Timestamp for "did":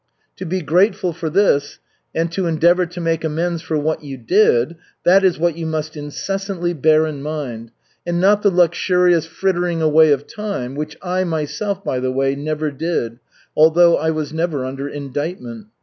4.17-4.75, 12.71-13.19